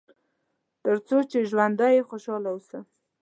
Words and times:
تر 0.83 0.95
څو 1.07 1.17
چې 1.29 1.39
ژوندی 1.49 1.89
یې 1.95 2.01
خوشاله 2.09 2.49
اوسه. 2.53 2.79